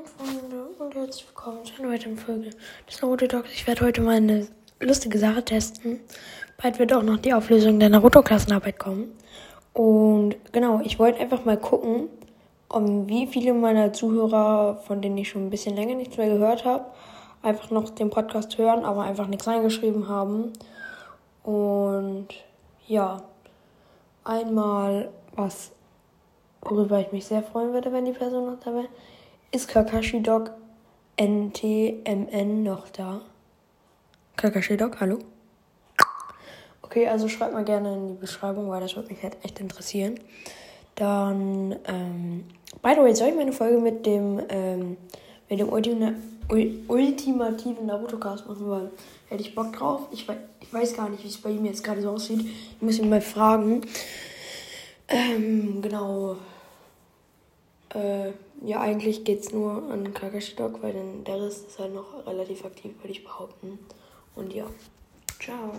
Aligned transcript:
Moin 0.00 0.06
Freunde 0.16 0.66
und 0.78 0.94
herzlich 0.94 1.26
willkommen 1.26 1.62
zu 1.62 1.74
einer 1.82 1.92
weiteren 1.92 2.16
Folge 2.16 2.50
des 2.88 3.02
Naruto 3.02 3.26
Dogs. 3.26 3.50
Ich 3.52 3.66
werde 3.66 3.84
heute 3.84 4.00
mal 4.00 4.16
eine 4.16 4.46
lustige 4.80 5.18
Sache 5.18 5.44
testen. 5.44 6.00
Bald 6.56 6.78
wird 6.78 6.94
auch 6.94 7.02
noch 7.02 7.18
die 7.18 7.34
Auflösung 7.34 7.78
der 7.78 7.90
Naruto-Klassenarbeit 7.90 8.78
kommen. 8.78 9.12
Und 9.74 10.36
genau, 10.52 10.80
ich 10.82 10.98
wollte 10.98 11.20
einfach 11.20 11.44
mal 11.44 11.58
gucken, 11.58 12.08
um 12.68 13.08
wie 13.08 13.26
viele 13.26 13.52
meiner 13.52 13.92
Zuhörer, 13.92 14.80
von 14.86 15.02
denen 15.02 15.18
ich 15.18 15.28
schon 15.28 15.46
ein 15.46 15.50
bisschen 15.50 15.76
länger 15.76 15.96
nichts 15.96 16.16
mehr 16.16 16.30
gehört 16.30 16.64
habe, 16.64 16.86
einfach 17.42 17.70
noch 17.70 17.90
den 17.90 18.08
Podcast 18.08 18.56
hören, 18.56 18.86
aber 18.86 19.02
einfach 19.02 19.26
nichts 19.26 19.46
reingeschrieben 19.46 20.08
haben. 20.08 20.52
Und 21.42 22.28
ja, 22.86 23.22
einmal 24.24 25.10
was 25.36 25.72
worüber 26.62 27.00
ich 27.00 27.12
mich 27.12 27.26
sehr 27.26 27.42
freuen 27.42 27.74
würde, 27.74 27.92
wenn 27.92 28.06
die 28.06 28.12
Person 28.12 28.46
noch 28.46 28.60
da 28.60 28.72
wäre, 28.72 28.88
ist 29.52 29.68
Kakashi 29.68 30.22
Dog 30.22 30.52
NTMN 31.16 32.62
noch 32.62 32.88
da? 32.90 33.20
Kakashi 34.36 34.76
Dog, 34.76 35.00
hallo? 35.00 35.18
Okay, 36.82 37.06
also 37.06 37.28
schreibt 37.28 37.52
mal 37.52 37.64
gerne 37.64 37.94
in 37.94 38.08
die 38.08 38.20
Beschreibung, 38.20 38.68
weil 38.70 38.80
das 38.80 38.96
würde 38.96 39.08
mich 39.08 39.22
halt 39.22 39.36
echt 39.44 39.60
interessieren. 39.60 40.18
Dann, 40.94 41.76
ähm, 41.86 42.44
by 42.82 42.94
the 42.94 43.00
way, 43.00 43.14
soll 43.14 43.28
ich 43.28 43.36
meine 43.36 43.52
Folge 43.52 43.78
mit 43.78 44.06
dem, 44.06 44.40
ähm, 44.48 44.96
mit 45.48 45.60
dem 45.60 45.68
Ultima 45.68 46.14
ultimativen 46.88 47.86
Naruto-Cast 47.86 48.48
machen, 48.48 48.68
weil 48.68 48.90
hätte 49.28 49.42
ich 49.42 49.54
Bock 49.54 49.72
drauf. 49.72 50.08
Ich, 50.10 50.26
we 50.26 50.36
ich 50.60 50.72
weiß 50.72 50.96
gar 50.96 51.08
nicht, 51.08 51.22
wie 51.22 51.28
es 51.28 51.38
bei 51.38 51.50
ihm 51.50 51.64
jetzt 51.64 51.84
gerade 51.84 52.02
so 52.02 52.10
aussieht. 52.10 52.40
Ich 52.40 52.82
muss 52.82 52.98
ihn 52.98 53.08
mal 53.08 53.20
fragen. 53.20 53.82
Ähm, 55.06 55.80
genau. 55.80 56.36
Äh, 57.94 58.32
ja, 58.62 58.80
eigentlich 58.80 59.24
geht 59.24 59.40
es 59.40 59.52
nur 59.52 59.90
an 59.90 60.14
Kakashi 60.14 60.54
Dog, 60.54 60.82
weil 60.82 60.92
dann 60.92 61.24
der 61.24 61.40
Rest 61.42 61.68
ist 61.68 61.78
halt 61.78 61.94
noch 61.94 62.26
relativ 62.26 62.64
aktiv, 62.64 62.92
würde 63.00 63.12
ich 63.12 63.24
behaupten. 63.24 63.78
Und 64.36 64.52
ja, 64.54 64.66
ciao. 65.40 65.72